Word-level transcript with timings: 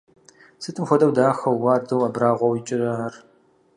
Сытым 0.63 0.85
хуэдэу 0.87 1.11
дахэу, 1.17 1.55
уардэу, 1.63 2.05
абрагъуэу 2.07 2.61
кӀырэ 2.65 2.89
ар! 3.05 3.13